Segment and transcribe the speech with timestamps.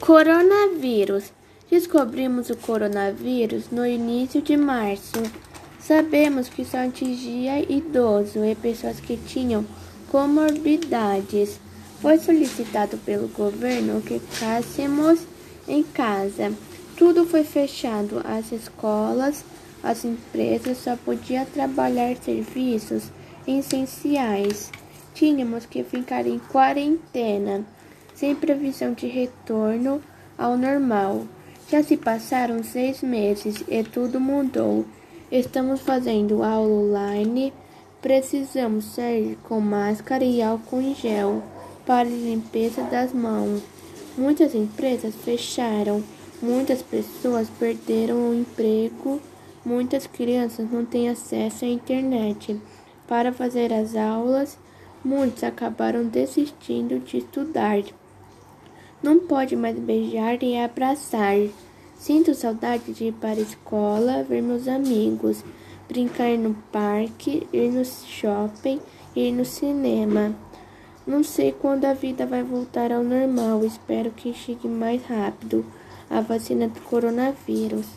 [0.00, 1.32] Coronavírus.
[1.70, 5.22] Descobrimos o coronavírus no início de março.
[5.80, 9.64] Sabemos que só atingia idosos e pessoas que tinham
[10.10, 11.58] comorbidades.
[12.00, 15.20] Foi solicitado pelo governo que ficássemos
[15.66, 16.52] em casa.
[16.96, 19.44] Tudo foi fechado, as escolas,
[19.82, 23.10] as empresas só podiam trabalhar serviços
[23.46, 24.70] essenciais.
[25.14, 27.64] Tínhamos que ficar em quarentena
[28.16, 30.00] sem previsão de retorno
[30.36, 31.24] ao normal.
[31.70, 34.84] Já se passaram seis meses e tudo mudou.
[35.30, 37.52] Estamos fazendo aula online.
[38.00, 41.42] Precisamos sair com máscara e álcool em gel
[41.84, 43.62] para limpeza das mãos.
[44.16, 46.02] Muitas empresas fecharam,
[46.40, 49.20] muitas pessoas perderam o emprego,
[49.64, 52.58] muitas crianças não têm acesso à internet
[53.06, 54.56] para fazer as aulas,
[55.04, 57.82] muitos acabaram desistindo de estudar.
[59.02, 61.36] Não pode mais beijar e abraçar.
[61.98, 65.44] Sinto saudade de ir para a escola, ver meus amigos,
[65.88, 68.80] brincar no parque, ir no shopping,
[69.14, 70.34] ir no cinema.
[71.06, 73.64] Não sei quando a vida vai voltar ao normal.
[73.64, 75.64] Espero que chegue mais rápido
[76.10, 77.86] a vacina do coronavírus.